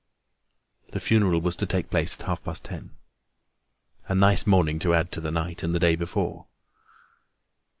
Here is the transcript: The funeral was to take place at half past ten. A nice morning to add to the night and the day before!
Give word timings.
The 0.93 0.99
funeral 0.99 1.41
was 1.41 1.55
to 1.57 1.67
take 1.67 1.91
place 1.91 2.17
at 2.19 2.25
half 2.25 2.43
past 2.43 2.63
ten. 2.63 2.89
A 4.09 4.15
nice 4.15 4.47
morning 4.47 4.79
to 4.79 4.95
add 4.95 5.11
to 5.11 5.21
the 5.21 5.29
night 5.29 5.61
and 5.61 5.75
the 5.75 5.79
day 5.79 5.95
before! 5.95 6.47